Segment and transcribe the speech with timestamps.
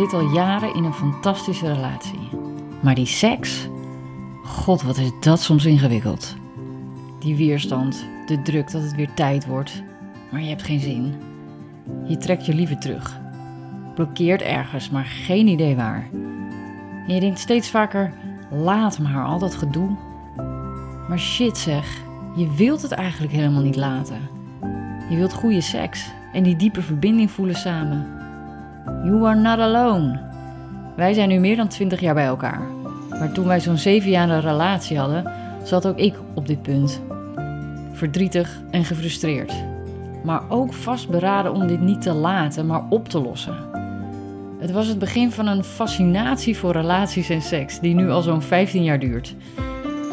[0.00, 2.28] zit al jaren in een fantastische relatie.
[2.80, 3.68] Maar die seks,
[4.44, 6.36] god wat is dat soms ingewikkeld.
[7.18, 9.82] Die weerstand, de druk dat het weer tijd wordt,
[10.30, 11.14] maar je hebt geen zin.
[12.06, 13.18] Je trekt je liever terug.
[13.94, 16.08] Blokkeert ergens, maar geen idee waar.
[17.06, 18.12] Je denkt steeds vaker,
[18.50, 19.96] laat maar, al dat gedoe.
[21.08, 22.02] Maar shit zeg,
[22.36, 24.28] je wilt het eigenlijk helemaal niet laten.
[25.10, 28.19] Je wilt goede seks en die diepe verbinding voelen samen.
[29.04, 30.18] You are not alone.
[30.96, 32.60] Wij zijn nu meer dan 20 jaar bij elkaar.
[33.08, 35.32] Maar toen wij zo'n 7 jaar een relatie hadden,
[35.62, 37.00] zat ook ik op dit punt.
[37.92, 39.52] Verdrietig en gefrustreerd.
[40.24, 43.56] Maar ook vastberaden om dit niet te laten, maar op te lossen.
[44.58, 48.42] Het was het begin van een fascinatie voor relaties en seks, die nu al zo'n
[48.42, 49.34] 15 jaar duurt.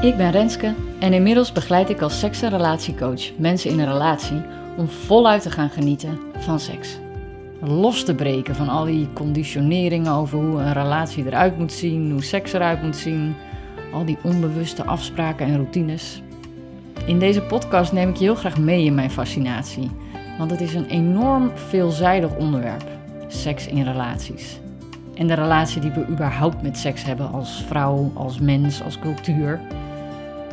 [0.00, 4.42] Ik ben Renske en inmiddels begeleid ik als seks- en relatiecoach mensen in een relatie
[4.76, 6.98] om voluit te gaan genieten van seks.
[7.68, 12.22] Los te breken van al die conditioneringen over hoe een relatie eruit moet zien, hoe
[12.22, 13.34] seks eruit moet zien,
[13.92, 16.22] al die onbewuste afspraken en routines.
[17.06, 19.90] In deze podcast neem ik je heel graag mee in mijn fascinatie,
[20.38, 22.84] want het is een enorm veelzijdig onderwerp:
[23.26, 24.60] seks in relaties.
[25.14, 29.60] En de relatie die we überhaupt met seks hebben als vrouw, als mens, als cultuur.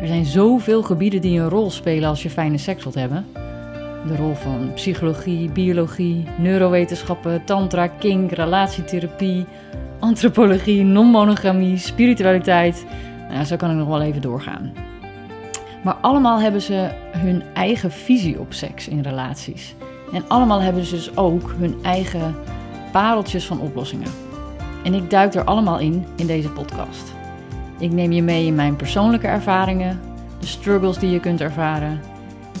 [0.00, 3.26] Er zijn zoveel gebieden die een rol spelen als je fijne seks wilt hebben.
[4.06, 9.44] De rol van psychologie, biologie, neurowetenschappen, tantra, kink, relatietherapie,
[9.98, 12.86] antropologie, non-monogamie, spiritualiteit.
[13.30, 14.72] Nou, zo kan ik nog wel even doorgaan.
[15.84, 19.74] Maar allemaal hebben ze hun eigen visie op seks in relaties.
[20.12, 22.34] En allemaal hebben ze dus ook hun eigen
[22.92, 24.10] pareltjes van oplossingen.
[24.84, 27.12] En ik duik er allemaal in in deze podcast.
[27.78, 30.00] Ik neem je mee in mijn persoonlijke ervaringen,
[30.40, 32.00] de struggles die je kunt ervaren.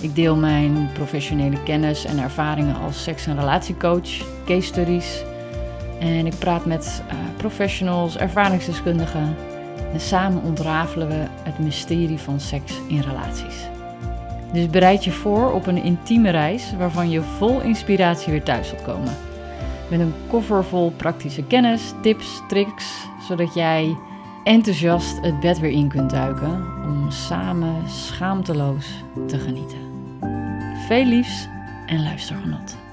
[0.00, 4.10] Ik deel mijn professionele kennis en ervaringen als seks- en relatiecoach,
[4.44, 5.22] case studies.
[6.00, 9.36] En ik praat met uh, professionals, ervaringsdeskundigen.
[9.92, 13.68] En samen ontrafelen we het mysterie van seks in relaties.
[14.52, 18.82] Dus bereid je voor op een intieme reis waarvan je vol inspiratie weer thuis zult
[18.82, 19.16] komen.
[19.90, 23.96] Met een koffer vol praktische kennis, tips, tricks, zodat jij
[24.46, 28.86] enthousiast het bed weer in kunt duiken om samen schaamteloos
[29.26, 29.78] te genieten.
[30.86, 31.48] Veel liefs
[31.86, 32.85] en luistergenot.